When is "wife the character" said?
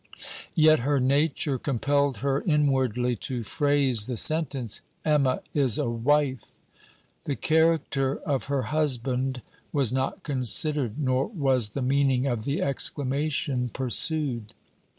5.91-8.15